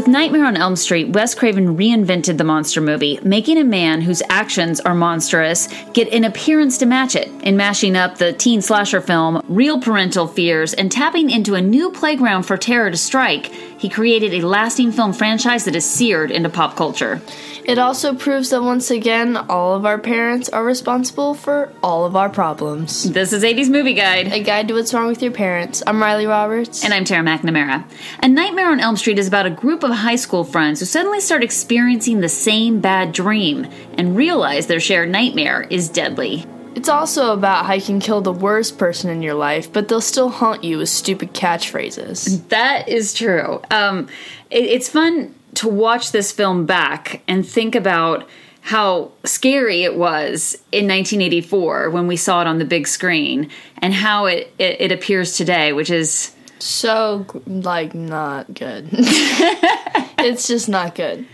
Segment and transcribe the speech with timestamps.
[0.00, 4.22] With Nightmare on Elm Street, Wes Craven reinvented the monster movie, making a man whose
[4.30, 7.28] actions are monstrous get an appearance to match it.
[7.42, 11.90] In mashing up the teen slasher film, real parental fears, and tapping into a new
[11.90, 16.50] playground for terror to strike, he created a lasting film franchise that is seared into
[16.50, 17.22] pop culture.
[17.64, 22.14] It also proves that once again, all of our parents are responsible for all of
[22.14, 23.10] our problems.
[23.10, 24.34] This is 80s Movie Guide.
[24.34, 25.82] A guide to what's wrong with your parents.
[25.86, 26.84] I'm Riley Roberts.
[26.84, 27.84] And I'm Tara McNamara.
[28.22, 31.20] A Nightmare on Elm Street is about a group of high school friends who suddenly
[31.20, 36.44] start experiencing the same bad dream and realize their shared nightmare is deadly.
[36.74, 40.00] It's also about how you can kill the worst person in your life, but they'll
[40.00, 42.48] still haunt you with stupid catchphrases.
[42.48, 43.60] That is true.
[43.70, 44.08] Um,
[44.50, 48.28] it, it's fun to watch this film back and think about
[48.62, 53.92] how scary it was in 1984 when we saw it on the big screen and
[53.94, 58.88] how it, it, it appears today, which is so like not good.
[58.92, 61.26] it's just not good.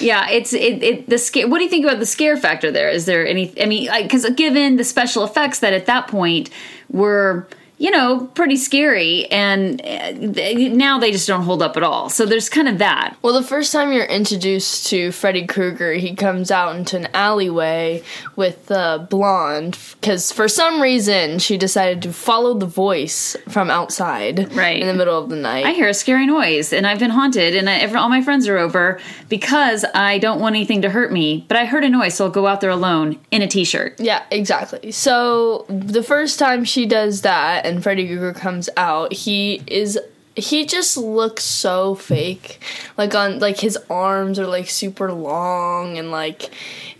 [0.00, 1.48] Yeah, it's it, it the scare.
[1.48, 2.70] What do you think about the scare factor?
[2.70, 3.52] There is there any?
[3.60, 6.50] I mean, because given the special effects that at that point
[6.90, 7.46] were
[7.80, 9.24] you know, pretty scary.
[9.30, 12.10] And uh, now they just don't hold up at all.
[12.10, 13.16] So there's kind of that.
[13.22, 18.02] Well, the first time you're introduced to Freddy Krueger, he comes out into an alleyway
[18.36, 24.54] with uh, Blonde because for some reason she decided to follow the voice from outside
[24.54, 24.78] right.
[24.78, 25.64] in the middle of the night.
[25.64, 28.58] I hear a scary noise and I've been haunted and I, all my friends are
[28.58, 29.00] over
[29.30, 32.30] because I don't want anything to hurt me, but I heard a noise, so I'll
[32.30, 33.98] go out there alone in a t shirt.
[33.98, 34.92] Yeah, exactly.
[34.92, 39.98] So the first time she does that, and Freddy Krueger comes out, he is
[40.36, 42.60] he just looks so fake.
[42.98, 46.50] Like on like his arms are like super long and like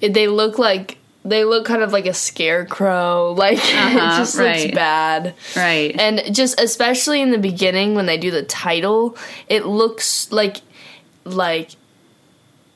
[0.00, 3.34] they look like they look kind of like a scarecrow.
[3.36, 4.62] Like uh-huh, it just right.
[4.62, 5.34] looks bad.
[5.56, 5.98] Right.
[5.98, 9.16] And just especially in the beginning when they do the title,
[9.48, 10.58] it looks like
[11.24, 11.70] like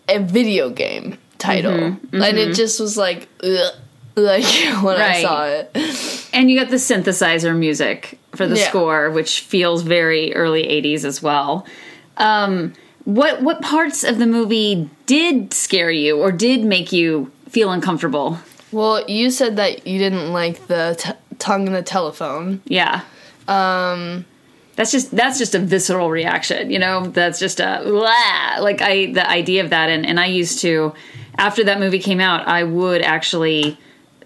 [0.09, 1.72] a video game title.
[1.72, 2.22] Mm-hmm, mm-hmm.
[2.22, 3.75] And it just was like ugh
[4.17, 4.45] like
[4.83, 5.17] when right.
[5.17, 6.29] I saw it.
[6.33, 8.69] And you got the synthesizer music for the yeah.
[8.69, 11.67] score, which feels very early '80s as well.
[12.17, 12.73] Um,
[13.05, 18.39] what what parts of the movie did scare you or did make you feel uncomfortable?
[18.73, 22.61] Well, you said that you didn't like the t- tongue in the telephone.
[22.65, 23.03] Yeah.
[23.47, 24.25] Um,
[24.75, 27.07] that's just that's just a visceral reaction, you know.
[27.07, 28.63] That's just a blah.
[28.63, 30.93] like I the idea of that, and and I used to
[31.37, 33.79] after that movie came out, I would actually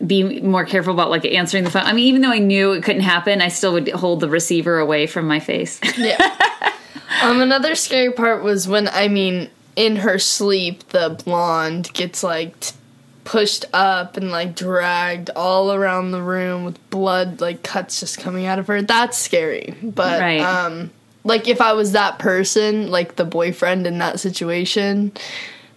[0.06, 1.82] be more careful about like answering the phone.
[1.82, 4.78] I mean, even though I knew it couldn't happen, I still would hold the receiver
[4.78, 5.81] away from my face.
[5.98, 6.75] yeah.
[7.22, 12.58] Um, another scary part was when I mean, in her sleep, the blonde gets like
[12.60, 12.76] t-
[13.25, 18.47] pushed up and like dragged all around the room with blood like cuts just coming
[18.47, 18.82] out of her.
[18.82, 19.75] That's scary.
[19.82, 20.41] But right.
[20.41, 20.91] um,
[21.25, 25.12] like if I was that person, like the boyfriend in that situation,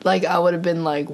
[0.03, 1.07] like I would have been like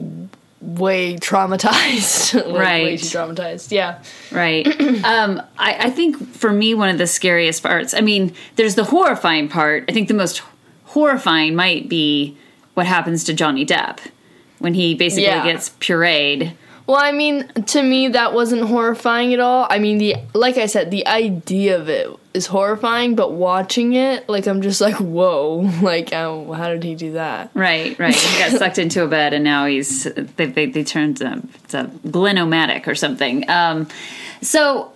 [0.61, 2.33] way traumatized.
[2.45, 2.83] like, right.
[2.83, 3.71] Way too traumatized.
[3.71, 4.01] Yeah.
[4.31, 4.67] Right.
[5.03, 8.85] um, I, I think for me, one of the scariest parts, I mean, there's the
[8.85, 9.85] horrifying part.
[9.87, 10.41] I think the most
[10.85, 12.37] horrifying might be
[12.73, 13.99] what happens to Johnny Depp
[14.59, 15.43] when he basically yeah.
[15.43, 16.53] gets pureed
[16.87, 19.67] well, I mean, to me that wasn't horrifying at all.
[19.69, 24.27] I mean, the like I said, the idea of it is horrifying, but watching it,
[24.29, 27.51] like I'm just like, whoa, like oh, how did he do that?
[27.53, 28.15] Right, right.
[28.15, 30.05] He got sucked into a bed, and now he's
[30.37, 33.49] they they, they turned to, to Glen-O-Matic or something.
[33.49, 33.89] Um,
[34.41, 34.93] so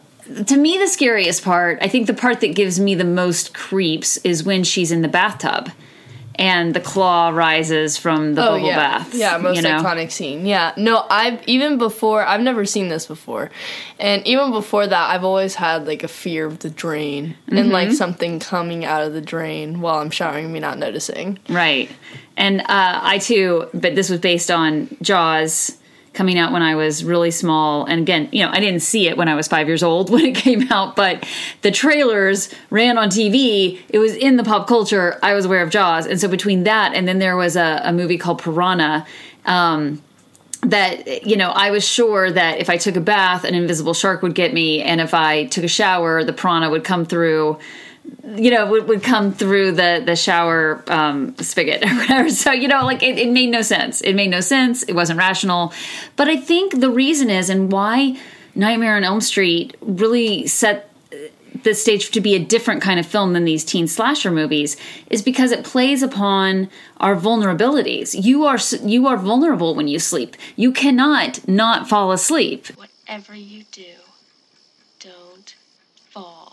[0.47, 4.15] to me, the scariest part, I think the part that gives me the most creeps
[4.17, 5.69] is when she's in the bathtub
[6.41, 8.75] and the claw rises from the oh, bubble yeah.
[8.75, 9.13] bath.
[9.13, 9.79] Yeah, most you know?
[9.81, 10.45] iconic scene.
[10.45, 10.73] Yeah.
[10.75, 13.51] No, I've even before I've never seen this before.
[13.99, 17.57] And even before that I've always had like a fear of the drain mm-hmm.
[17.57, 21.37] and like something coming out of the drain while I'm showering me not noticing.
[21.47, 21.91] Right.
[22.35, 25.77] And uh, I too, but this was based on Jaws
[26.13, 27.85] coming out when I was really small.
[27.85, 30.25] And again, you know, I didn't see it when I was five years old when
[30.25, 31.25] it came out, but
[31.61, 33.79] the trailers ran on TV.
[33.89, 35.17] It was in the pop culture.
[35.23, 36.05] I was aware of Jaws.
[36.05, 39.05] And so between that and then there was a, a movie called Piranha.
[39.45, 40.01] Um,
[40.63, 44.21] that you know i was sure that if i took a bath an invisible shark
[44.21, 47.57] would get me and if i took a shower the piranha would come through
[48.35, 52.29] you know would, would come through the the shower um, spigot or whatever.
[52.29, 54.01] So you know like it, it made no sense.
[54.01, 54.83] It made no sense.
[54.83, 55.73] It wasn't rational.
[56.15, 58.17] But i think the reason is and why
[58.55, 60.89] nightmare on elm street really set
[61.63, 64.77] the stage to be a different kind of film than these teen slasher movies
[65.09, 68.23] is because it plays upon our vulnerabilities.
[68.23, 70.35] You are you are vulnerable when you sleep.
[70.55, 72.67] You cannot not fall asleep.
[72.67, 73.93] Whatever you do
[74.99, 75.55] don't
[76.09, 76.51] fall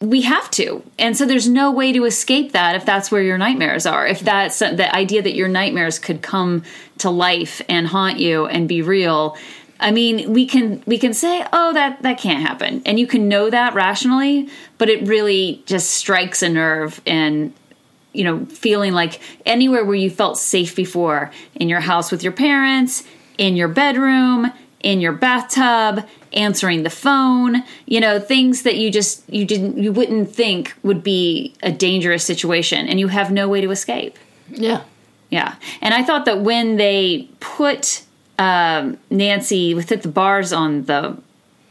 [0.00, 0.82] we have to.
[0.98, 4.06] And so there's no way to escape that if that's where your nightmares are.
[4.06, 6.62] If that's the idea that your nightmares could come
[6.98, 9.36] to life and haunt you and be real.
[9.78, 13.28] I mean, we can we can say, "Oh, that that can't happen." And you can
[13.28, 14.48] know that rationally,
[14.78, 17.54] but it really just strikes a nerve and
[18.12, 22.32] you know, feeling like anywhere where you felt safe before, in your house with your
[22.32, 23.04] parents,
[23.38, 29.28] in your bedroom, in your bathtub, answering the phone, you know, things that you just
[29.28, 33.60] you didn't you wouldn't think would be a dangerous situation and you have no way
[33.60, 34.18] to escape.
[34.48, 34.82] Yeah.
[35.30, 35.54] Yeah.
[35.80, 38.02] And I thought that when they put
[38.38, 41.16] um, Nancy with the bars on the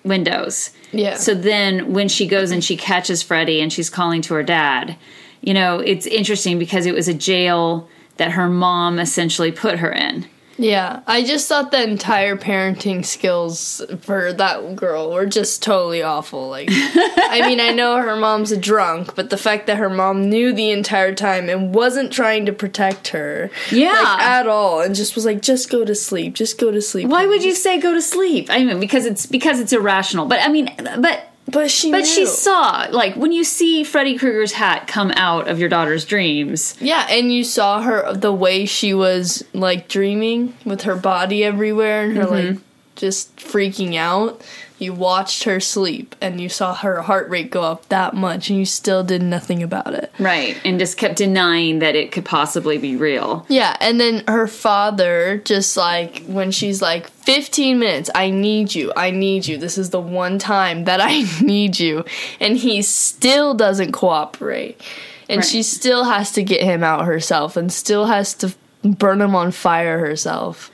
[0.04, 0.72] windows.
[0.92, 1.16] Yeah.
[1.16, 4.96] So then when she goes and she catches Freddy and she's calling to her dad,
[5.42, 9.92] you know, it's interesting because it was a jail that her mom essentially put her
[9.92, 10.28] in.
[10.62, 16.50] Yeah, I just thought the entire parenting skills for that girl were just totally awful.
[16.50, 20.30] Like, I mean, I know her mom's a drunk, but the fact that her mom
[20.30, 23.94] knew the entire time and wasn't trying to protect her, Yeah.
[23.94, 27.08] like, at all, and just was like, just go to sleep, just go to sleep.
[27.08, 28.48] Why would you say go to sleep?
[28.50, 30.26] I mean, because it's because it's irrational.
[30.26, 30.70] But I mean,
[31.00, 32.06] but But she, but knew.
[32.06, 36.76] she saw like when you see Freddy Krueger's hat come out of your daughter's dreams.
[36.80, 42.04] Yeah, and you saw her the way she was like dreaming with her body everywhere
[42.04, 42.64] and her like mm-hmm.
[43.00, 44.42] Just freaking out.
[44.78, 48.58] You watched her sleep and you saw her heart rate go up that much and
[48.58, 50.10] you still did nothing about it.
[50.20, 53.46] Right, and just kept denying that it could possibly be real.
[53.50, 58.94] Yeah, and then her father just like when she's like 15 minutes, I need you.
[58.96, 59.58] I need you.
[59.58, 62.06] This is the one time that I need you.
[62.40, 64.80] And he still doesn't cooperate.
[65.28, 65.46] And Right.
[65.48, 68.54] she still has to get him out herself and still has to
[68.84, 70.72] burn him on fire herself.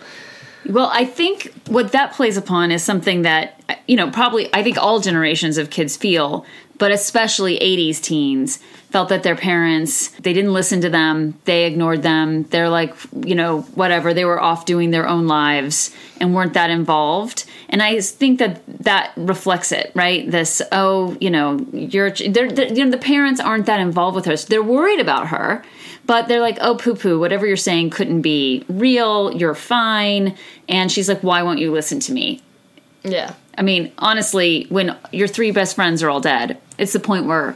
[0.67, 4.77] Well, I think what that plays upon is something that, you know, probably I think
[4.77, 6.45] all generations of kids feel,
[6.77, 8.57] but especially 80s teens
[8.89, 12.43] felt that their parents, they didn't listen to them, they ignored them.
[12.43, 12.95] They're like,
[13.25, 17.45] you know, whatever, they were off doing their own lives and weren't that involved.
[17.69, 20.29] And I think that that reflects it, right?
[20.29, 24.25] This, oh, you know, you're, they're, they're, you know, the parents aren't that involved with
[24.25, 24.37] her.
[24.37, 25.63] So they're worried about her
[26.05, 29.33] but they're like, oh, poo poo, whatever you're saying couldn't be real.
[29.33, 30.37] You're fine.
[30.69, 32.41] And she's like, why won't you listen to me?
[33.03, 33.33] Yeah.
[33.57, 37.55] I mean, honestly, when your three best friends are all dead, it's the point where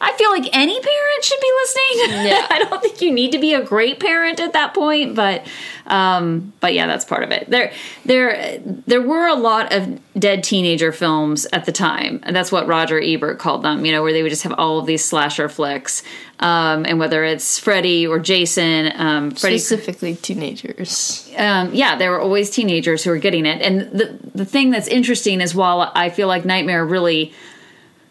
[0.00, 2.26] I feel like any parent should be listening.
[2.26, 2.46] Yeah.
[2.50, 5.46] I don't think you need to be a great parent at that point, but
[5.86, 7.50] um, but yeah, that's part of it.
[7.50, 7.72] There
[8.04, 12.66] there there were a lot of dead teenager films at the time, and that's what
[12.66, 13.84] Roger Ebert called them.
[13.84, 16.02] You know, where they would just have all of these slasher flicks,
[16.40, 21.28] um, and whether it's Freddy or Jason, um, Freddy Specifically teenagers.
[21.36, 23.62] um, yeah, there were always teenagers who were getting it.
[23.62, 27.32] And the the thing that's interesting is while I feel like Nightmare really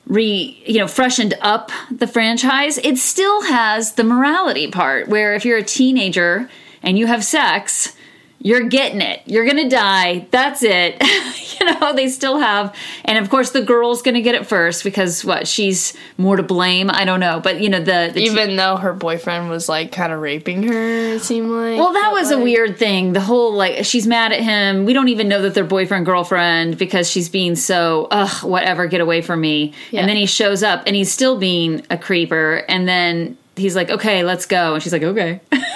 [0.08, 5.46] re you know freshened up the franchise, it still has the morality part where if
[5.46, 6.50] you're a teenager
[6.82, 7.96] and you have sex,
[8.40, 9.22] you're getting it.
[9.26, 10.28] You're gonna die.
[10.32, 11.02] That's it.
[11.60, 12.76] you know, they still have
[13.06, 16.90] and of course the girl's gonna get it first because what, she's more to blame.
[16.92, 17.40] I don't know.
[17.40, 21.16] But you know, the, the Even though her boyfriend was like kind of raping her,
[21.16, 21.80] it seemed like.
[21.80, 23.14] Well, that was a weird thing.
[23.14, 24.86] The whole like she's mad at him.
[24.86, 29.02] We don't even know that they're boyfriend girlfriend because she's being so ugh whatever get
[29.02, 29.74] away from me.
[29.92, 30.02] Yeah.
[30.02, 32.64] And then he shows up and he's still being a creeper.
[32.70, 34.76] And then he's like, okay, let's go.
[34.76, 35.42] And she's like, okay.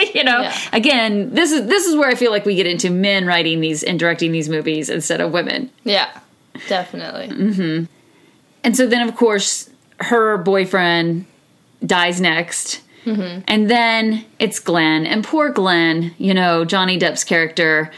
[0.14, 0.56] you know, Yeah.
[0.72, 3.82] again, this is this is where I feel like we get into men writing these
[3.82, 5.70] and directing these movies instead of women.
[5.84, 6.08] Yeah,
[6.68, 7.28] definitely.
[7.28, 7.84] Mm-hmm.
[8.64, 11.26] And so then, of course, her boyfriend
[11.84, 12.82] dies next.
[13.06, 15.04] And then it's Glenn.
[15.04, 17.90] And poor Glenn, you know, Johnny Depp's character,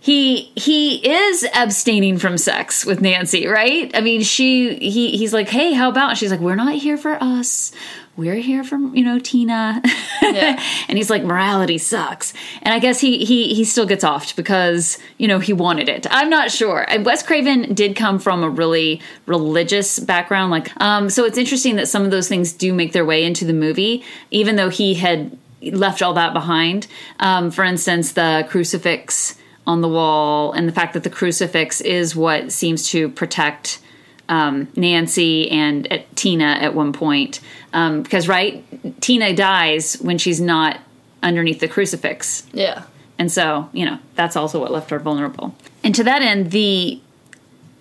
[0.00, 3.92] he he is abstaining from sex with Nancy, right?
[3.94, 7.16] I mean, she he he's like, "Hey, how about?" She's like, "We're not here for
[7.22, 7.70] us.
[8.16, 9.82] We're here from you know, Tina."
[10.22, 10.62] Yeah.
[10.88, 12.32] and he's like, "Morality sucks."
[12.62, 16.06] And I guess he he he still gets offed because, you know, he wanted it.
[16.10, 16.86] I'm not sure.
[16.88, 21.76] And Wes Craven did come from a really religious background like um so it's interesting
[21.76, 24.94] that some of those things do make their way into the movie even though he
[24.94, 26.86] had left all that behind.
[27.20, 32.14] Um for instance, the crucifix on the wall and the fact that the crucifix is
[32.14, 33.80] what seems to protect
[34.28, 37.40] um, Nancy and uh, Tina at one point.
[37.72, 38.64] Um, because, right,
[39.00, 40.80] Tina dies when she's not
[41.22, 42.46] underneath the crucifix.
[42.52, 42.84] Yeah.
[43.18, 45.54] And so, you know, that's also what left her vulnerable.
[45.82, 47.00] And to that end, the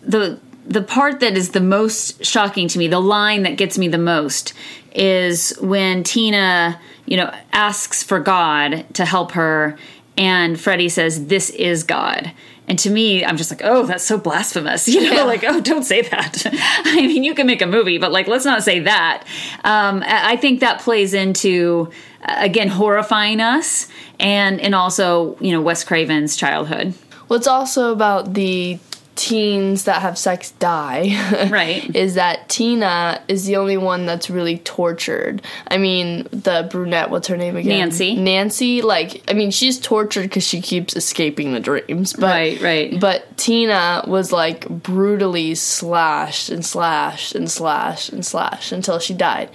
[0.02, 3.88] the the part that is the most shocking to me, the line that gets me
[3.88, 4.54] the most
[4.94, 9.78] is when Tina, you know, asks for God to help her
[10.18, 12.32] and Freddy says, This is God.
[12.68, 14.88] And to me, I'm just like, oh, that's so blasphemous.
[14.96, 15.24] You know, Yeah.
[15.24, 16.46] like, oh, don't say that.
[16.86, 19.24] I mean, you can make a movie, but like, let's not say that.
[19.64, 21.92] Um, I think that plays into,
[22.24, 23.88] uh, again, horrifying us
[24.20, 26.94] and, and also, you know, Wes Craven's childhood.
[27.30, 28.80] Well, it's also about the
[29.16, 31.96] teens that have sex die Right.
[31.96, 35.42] is that Tina is the only one that's really tortured.
[35.68, 37.80] I mean, the brunette, what's her name again?
[37.80, 38.16] Nancy.
[38.16, 42.14] Nancy, like, I mean, she's tortured because she keeps escaping the dreams.
[42.14, 43.00] But, Right, right.
[43.00, 49.50] But Tina was like brutally slashed and slashed and slashed and slashed until she died.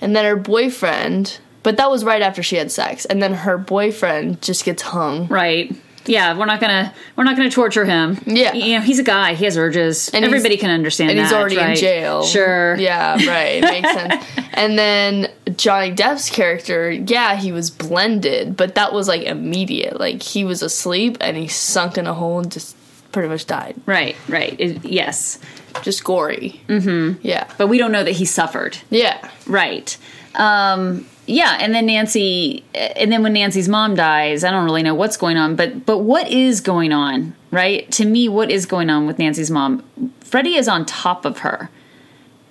[0.00, 3.04] And then her boyfriend, but that was right after she had sex.
[3.04, 5.26] And then her boyfriend just gets hung.
[5.28, 5.74] Right.
[6.06, 8.18] Yeah, we're not gonna we're not gonna torture him.
[8.26, 8.52] Yeah.
[8.54, 9.34] you know he's a guy.
[9.34, 10.08] He has urges.
[10.12, 11.24] And Everybody can understand and that.
[11.24, 12.24] he's already in jail.
[12.24, 12.76] Sure.
[12.76, 13.60] Yeah, right.
[13.62, 14.24] Makes sense.
[14.54, 19.98] And then Johnny Depp's character, yeah, he was blended, but that was like immediate.
[19.98, 22.76] Like he was asleep and he sunk in a hole and just
[23.12, 23.76] pretty much died.
[23.86, 24.16] Right.
[24.28, 24.56] Right.
[24.58, 25.38] It- yes,
[25.82, 26.60] Just gory.
[26.68, 27.20] Mm-hmm.
[27.26, 27.46] Yeah.
[27.58, 28.78] but we don't know that he suffered.
[28.90, 29.30] Yeah.
[29.46, 29.96] Right.
[30.34, 34.94] Um, yeah, and then Nancy, and then when Nancy's mom dies, I don't really know
[34.94, 37.88] what's going on, but but what is going on, right?
[37.92, 39.84] To me, what is going on with Nancy's mom?
[40.20, 41.70] Freddy is on top of her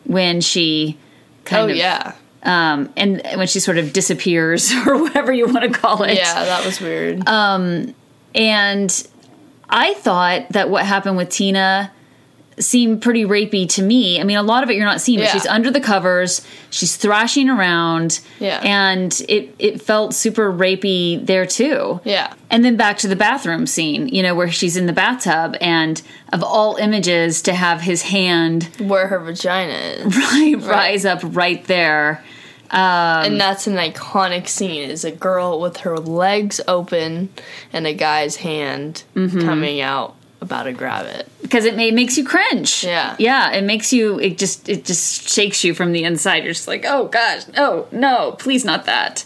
[0.06, 0.98] when she
[1.44, 2.14] kind oh of yeah.
[2.44, 6.16] um, and when she sort of disappears or whatever you want to call it.
[6.16, 7.28] Yeah, that was weird.
[7.28, 7.94] Um,
[8.34, 9.08] and
[9.72, 11.92] I thought that what happened with Tina
[12.60, 14.20] seemed pretty rapey to me.
[14.20, 15.32] I mean, a lot of it you're not seeing, but Yeah.
[15.32, 18.60] she's under the covers, she's thrashing around, Yeah.
[18.62, 22.02] and it it felt super rapey there too.
[22.04, 22.34] yeah.
[22.52, 26.02] And then back to the bathroom scene, you know, where she's in the bathtub, and
[26.34, 30.16] of all images, to have his hand Where her vagina is.
[30.34, 32.22] right, rise up right there.
[32.72, 37.30] And that's an iconic scene is a girl with her legs open
[37.74, 39.42] and a guy's hand Mm-hmm.
[39.42, 41.30] coming out about to grab it.
[41.44, 42.84] because it, may, makes you cringe.
[42.84, 43.16] Yeah.
[43.20, 44.20] yeah, it makes you.
[44.20, 46.44] It just it just shakes you from the inside.
[46.44, 49.24] You're just like, oh gosh, oh no, please not that.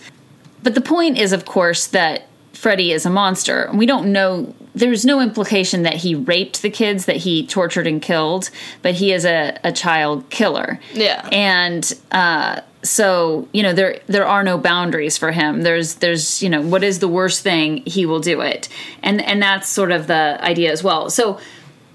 [0.61, 4.53] But the point is, of course, that Freddy is a monster, and we don't know.
[4.73, 8.49] There's no implication that he raped the kids, that he tortured and killed,
[8.81, 10.81] but he is a, a child killer.
[10.93, 11.25] Yeah.
[11.31, 15.63] and uh, so you know there there are no boundaries for him.
[15.63, 18.69] There's there's you know what is the worst thing he will do it,
[19.03, 21.09] and and that's sort of the idea as well.
[21.09, 21.39] So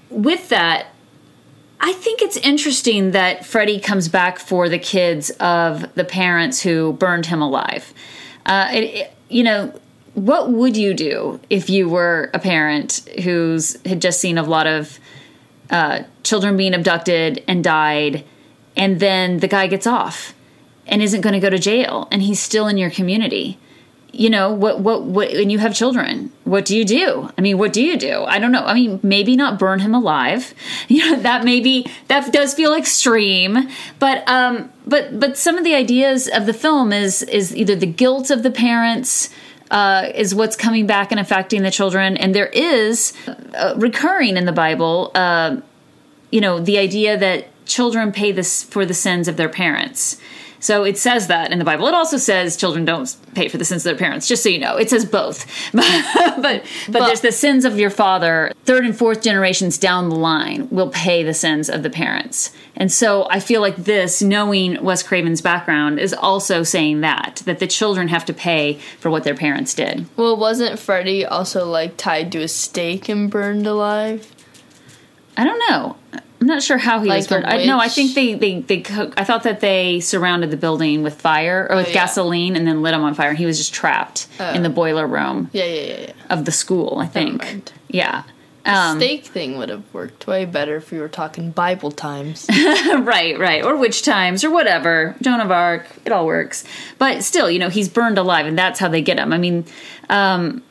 [0.09, 0.87] with that,
[1.79, 6.93] I think it's interesting that Freddy comes back for the kids of the parents who
[6.93, 7.93] burned him alive.
[8.45, 9.73] Uh, it, it- you know,
[10.13, 14.67] what would you do if you were a parent who's had just seen a lot
[14.67, 14.99] of
[15.69, 18.25] uh, children being abducted and died,
[18.75, 20.33] and then the guy gets off
[20.87, 23.57] and isn't going to go to jail, and he's still in your community?
[24.13, 26.31] you know what what what and you have children.
[26.43, 27.29] What do you do?
[27.37, 28.23] I mean what do you do?
[28.23, 28.65] I don't know.
[28.65, 30.53] I mean maybe not burn him alive.
[30.87, 33.69] You know that maybe that does feel extreme
[33.99, 37.85] but um but but some of the ideas of the film is is either the
[37.85, 39.29] guilt of the parents
[39.69, 43.13] uh, is what's coming back and affecting the children and there is
[43.55, 45.55] uh, recurring in the bible uh,
[46.29, 50.19] you know the idea that children pay this for the sins of their parents
[50.61, 51.87] so it says that in the bible.
[51.87, 54.59] It also says children don't pay for the sins of their parents just so you
[54.59, 54.77] know.
[54.77, 55.45] It says both.
[55.81, 58.53] But but, but there's the sins of your father.
[58.65, 62.51] Third and fourth generations down the line will pay the sins of the parents.
[62.75, 67.59] And so i feel like this knowing wes craven's background is also saying that that
[67.59, 70.05] the children have to pay for what their parents did.
[70.15, 74.31] Well, wasn't Freddy also like tied to a stake and burned alive?
[75.37, 75.95] I don't know.
[76.41, 77.45] I'm not sure how he Like was burned.
[77.45, 78.81] I, no, I think they they they.
[78.81, 81.93] co- I thought that they surrounded the building with fire or with Oh, yeah.
[81.93, 83.29] gasoline and then lit him on fire.
[83.29, 86.13] And he was just trapped in the boiler room Yeah, yeah, yeah, yeah.
[86.31, 86.97] of the school.
[86.99, 87.71] I think.
[87.89, 88.23] Yeah.
[88.63, 92.45] Um, Stake thing would have worked way better if we were talking Bible times.
[92.51, 95.15] right, right, or witch times, or whatever.
[95.21, 96.63] Joan of Arc, it all works.
[96.99, 99.33] But still, you know, he's burned alive, and that's how they get him.
[99.33, 99.65] I mean,
[100.11, 100.61] um,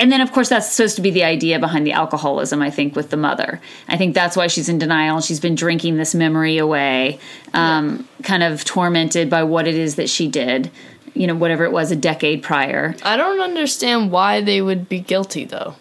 [0.00, 2.60] and then of course that's supposed to be the idea behind the alcoholism.
[2.62, 5.20] I think with the mother, I think that's why she's in denial.
[5.20, 7.20] She's been drinking this memory away,
[7.54, 10.70] um, kind of tormented by what it is that she did.
[11.14, 12.94] You know, whatever it was a decade prior.
[13.02, 15.74] I don't understand why they would be guilty though.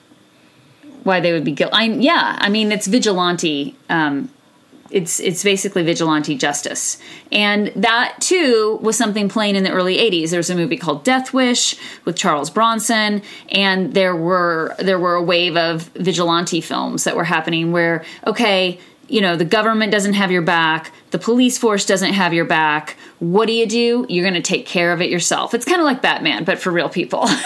[1.04, 1.76] why they would be guilty.
[1.76, 3.76] I yeah, I mean it's vigilante.
[3.90, 4.30] Um,
[4.92, 6.98] it's it's basically vigilante justice,
[7.32, 10.30] and that too was something playing in the early '80s.
[10.30, 15.16] There was a movie called Death Wish with Charles Bronson, and there were there were
[15.16, 18.80] a wave of vigilante films that were happening where okay.
[19.10, 22.96] You know, the government doesn't have your back, the police force doesn't have your back.
[23.20, 24.06] What do you do?
[24.08, 25.54] You're going to take care of it yourself.
[25.54, 27.28] It's kind of like Batman, but for real people.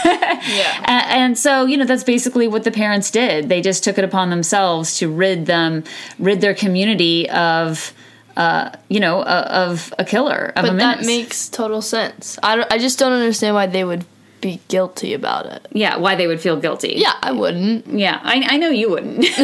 [0.45, 0.83] Yeah.
[1.07, 4.29] And so you know that's basically what the parents did they just took it upon
[4.29, 5.85] themselves to rid them
[6.19, 7.93] rid their community of
[8.35, 12.37] uh, you know uh, of a killer of But menace that makes total sense.
[12.43, 14.03] I, don't, I just don't understand why they would
[14.41, 15.65] be guilty about it.
[15.71, 17.87] yeah why they would feel guilty Yeah, I wouldn't.
[17.87, 19.25] yeah i, I know you wouldn't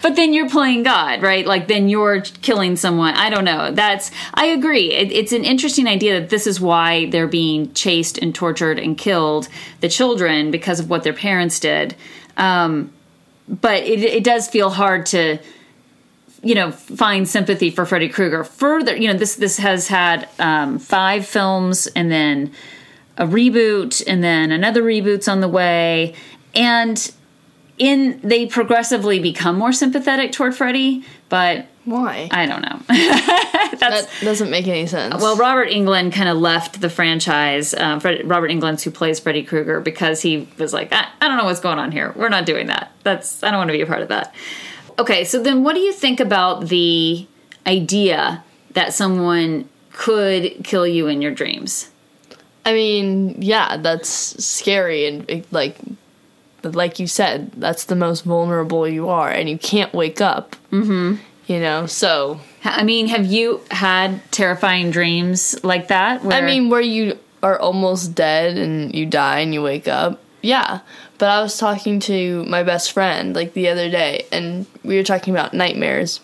[0.02, 1.46] but then you're playing god right?
[1.46, 3.14] Like then you're killing someone.
[3.14, 3.70] I don't know.
[3.72, 4.92] That's i agree.
[4.92, 8.96] It, it's an interesting idea that this is why they're being chased and tortured and
[8.96, 9.48] killed
[9.80, 11.94] the children because of what their parents did.
[12.36, 12.92] Um,
[13.48, 15.38] but it, it does feel hard to
[16.42, 18.44] you know find sympathy for Freddy Krueger.
[18.44, 22.52] Further, you know this this has had um, five films and then
[23.16, 26.14] a reboot and then another reboot's on the way,
[26.54, 27.12] and
[27.80, 32.28] in they progressively become more sympathetic toward Freddy, but Why?
[32.30, 32.78] I don't know.
[32.88, 35.20] that doesn't make any sense.
[35.20, 37.72] Well, Robert Englund kind of left the franchise.
[37.72, 41.38] Uh, Fred, Robert Englund, who plays Freddy Krueger, because he was like, I, I don't
[41.38, 42.12] know what's going on here.
[42.14, 42.92] We're not doing that.
[43.02, 44.34] That's I don't want to be a part of that.
[44.98, 47.26] Okay, so then what do you think about the
[47.66, 51.90] idea that someone could kill you in your dreams?
[52.66, 54.10] I mean, yeah, that's
[54.44, 55.78] scary and like,
[56.62, 60.56] but like you said, that's the most vulnerable you are, and you can't wake up.
[60.70, 61.16] Mm-hmm.
[61.46, 66.22] You know, so I mean, have you had terrifying dreams like that?
[66.22, 70.20] Where, I mean, where you are almost dead and you die and you wake up.
[70.42, 70.80] Yeah.
[71.18, 75.02] But I was talking to my best friend like the other day and we were
[75.02, 76.20] talking about nightmares.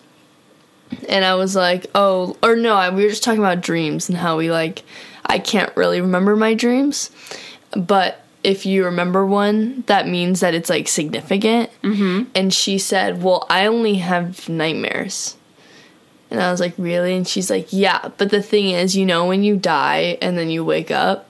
[1.09, 4.17] And I was like, "Oh, or no, I, we were just talking about dreams and
[4.17, 4.83] how we like
[5.25, 7.11] I can't really remember my dreams,
[7.75, 12.29] but if you remember one, that means that it's like significant." Mm-hmm.
[12.33, 15.35] And she said, "Well, I only have nightmares."
[16.29, 17.15] And I was like, really?
[17.15, 18.09] And she's like, yeah.
[18.17, 21.29] But the thing is, you know, when you die and then you wake up,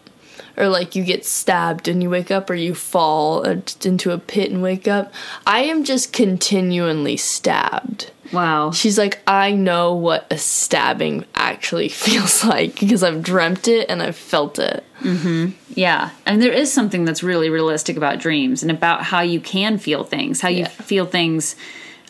[0.58, 4.50] or like you get stabbed and you wake up, or you fall into a pit
[4.50, 5.14] and wake up,
[5.46, 8.12] I am just continually stabbed.
[8.34, 13.90] Wow, She's like, I know what a stabbing actually feels like because I've dreamt it
[13.90, 14.84] and I've felt it.
[15.76, 19.78] yeah, and there is something that's really realistic about dreams and about how you can
[19.78, 20.68] feel things, how you Yeah.
[20.68, 21.56] feel things.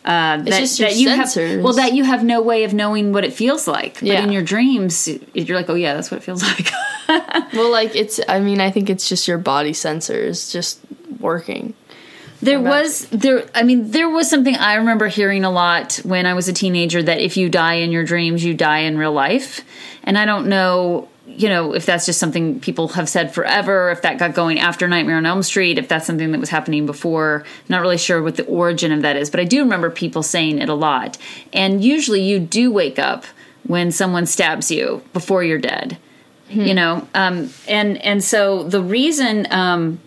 [0.06, 1.56] Uh, that, that you sensors.
[1.56, 4.24] have well that you have no way of knowing what it feels like but Yeah.
[4.24, 6.72] in your dreams you're like oh yeah that's what it feels like
[7.54, 10.80] Well, like, it's, I mean, I think it's just your body sensors just
[11.20, 11.74] working.
[12.42, 16.34] There was there I mean there was something I remember hearing a lot when I
[16.34, 19.62] was a teenager that if you die in your dreams you die in real life.
[20.04, 24.04] And I don't know, you know, if that's just something people have said forever, if
[24.04, 27.44] that got going after Nightmare on Elm Street, if that's something that was happening before.
[27.68, 30.60] not really sure what the origin of that is, but I do remember people saying
[30.60, 31.18] it a lot.
[31.52, 33.26] And usually you do wake up
[33.64, 35.98] when someone stabs you before you're dead.
[36.50, 40.00] You know, um, and and so the reason um,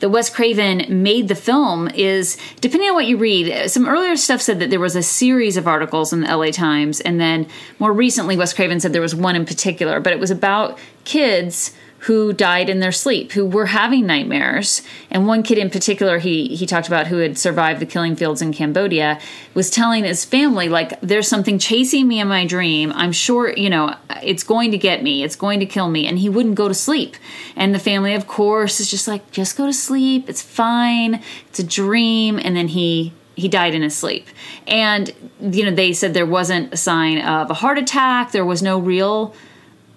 [0.00, 3.70] that Wes Craven made the film is depending on what you read.
[3.70, 7.00] Some earlier stuff said that there was a series of articles in the LA Times,
[7.00, 7.46] and then
[7.78, 11.72] more recently, Wes Craven said there was one in particular, but it was about kids
[12.04, 14.82] who died in their sleep, who were having nightmares.
[15.10, 18.42] And one kid in particular, he he talked about who had survived the killing fields
[18.42, 19.18] in Cambodia,
[19.54, 22.92] was telling his family like, "There's something chasing me in my dream.
[22.94, 25.24] I'm sure you know it's going to get me.
[25.24, 27.16] It's going to kill me." And he wouldn't go to sleep.
[27.56, 30.28] And the family, of course, is just like, "Just go to sleep.
[30.28, 31.22] It's fine.
[31.48, 34.28] It's a dream." And then he he died in his sleep.
[34.66, 38.32] And you know, they said there wasn't a sign of a heart attack.
[38.32, 39.34] There was no real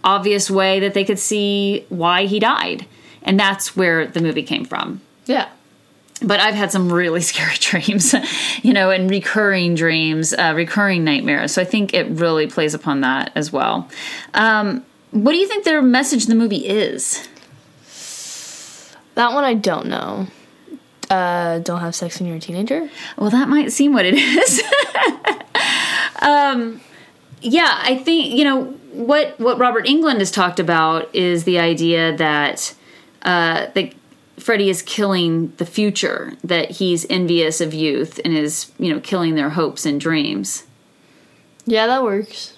[0.04, 2.86] obvious way that they could see why he died.
[3.24, 5.02] And that's where the movie came from.
[5.26, 5.50] Yeah.
[6.22, 8.16] But I've had some really scary dreams,
[8.64, 11.52] you know, and recurring dreams, uh, recurring nightmares.
[11.52, 13.90] So I think it really plays upon that as well.
[14.34, 17.28] Um, what do you think their message in the movie is?
[19.16, 20.28] That one I don't know.
[21.10, 22.90] Uh, don't have sex when you're a teenager?
[23.18, 24.62] Well, that might seem what it is.
[26.22, 26.82] um,
[27.42, 32.16] yeah, I think you know what what Robert Englund has talked about is the idea
[32.18, 32.74] that
[33.22, 33.94] uh, that
[34.38, 39.36] Freddy is killing the future, that he's envious of youth and is you know killing
[39.36, 40.66] their hopes and dreams.
[41.66, 42.54] Yeah, that works.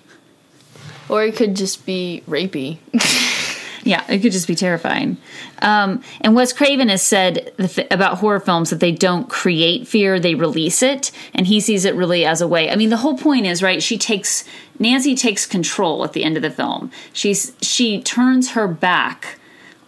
[1.09, 2.77] Or it could just be rapey.
[3.83, 5.17] Yeah, it could just be terrifying.
[5.61, 10.19] Um, and Wes Craven has said th- about horror films that they don't create fear,
[10.19, 11.11] they release it.
[11.33, 12.69] And he sees it really as a way.
[12.69, 14.43] I mean, the whole point is, right, she takes,
[14.79, 16.91] Nancy takes control at the end of the film.
[17.13, 19.39] She's, she turns her back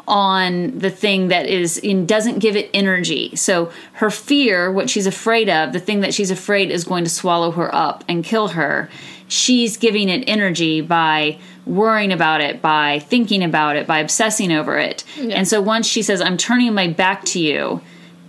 [0.07, 3.35] on the thing that is in doesn't give it energy.
[3.35, 7.09] So her fear, what she's afraid of, the thing that she's afraid is going to
[7.09, 8.89] swallow her up and kill her,
[9.31, 14.77] she's giving it energy by worrying about it, by thinking about it, by obsessing over
[14.77, 15.03] it.
[15.17, 15.35] Yeah.
[15.37, 17.79] And so once she says, "I'm turning my back to you,"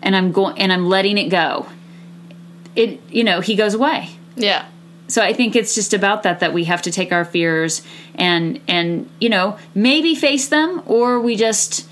[0.02, 1.66] and I'm going and I'm letting it go,
[2.76, 4.64] it you know he goes away Yeah.
[5.08, 7.82] so i think it's just about that that we have to take our fears
[8.14, 11.86] and and you know maybe face them or we just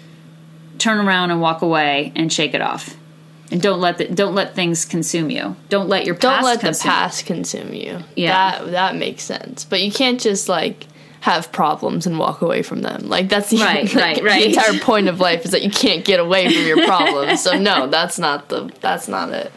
[0.79, 2.97] turn around and walk away and shake it off
[3.51, 6.79] and don't let the, don't let things consume you don't let your Don't let the
[6.83, 7.99] past consume you.
[8.17, 8.59] Yeah.
[8.59, 9.65] That that makes sense.
[9.65, 10.87] But you can't just like
[11.21, 13.09] have problems and walk away from them.
[13.09, 14.41] Like that's the, Right, like, right, right.
[14.43, 17.43] The entire point of life is that you can't get away from your problems.
[17.43, 19.53] So no, that's not the that's not it.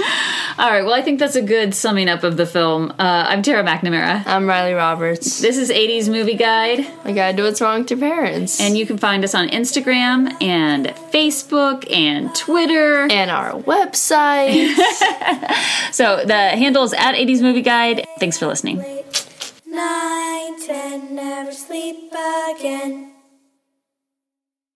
[0.58, 3.42] all right well i think that's a good summing up of the film uh, i'm
[3.42, 5.40] tara mcnamara I'm Riley Roberts.
[5.40, 8.60] this is 80s movie guide I gotta do what's wrong to parents.
[8.60, 14.74] and you can find us on instagram and facebook and twitter and our website.
[15.92, 18.82] so the handle is at 80s movie guide thanks for listening
[19.66, 22.12] night and never sleep
[22.56, 23.13] again.